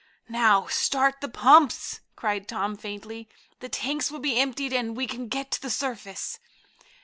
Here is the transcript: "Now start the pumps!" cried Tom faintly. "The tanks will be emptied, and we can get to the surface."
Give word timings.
"Now 0.29 0.65
start 0.65 1.21
the 1.21 1.29
pumps!" 1.29 1.99
cried 2.15 2.47
Tom 2.47 2.75
faintly. 2.75 3.29
"The 3.59 3.69
tanks 3.69 4.09
will 4.09 4.17
be 4.17 4.35
emptied, 4.39 4.73
and 4.73 4.97
we 4.97 5.05
can 5.05 5.27
get 5.27 5.51
to 5.51 5.61
the 5.61 5.69
surface." 5.69 6.39